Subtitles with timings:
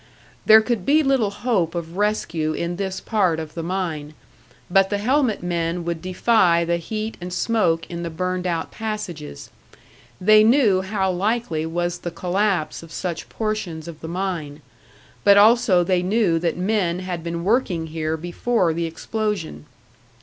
[0.47, 4.15] There could be little hope of rescue in this part of the mine,
[4.67, 9.51] but the helmet men would defy the heat and smoke in the burned out passages.
[10.19, 14.63] They knew how likely was the collapse of such portions of the mine;
[15.23, 19.67] but also they knew that men had been working here before the explosion.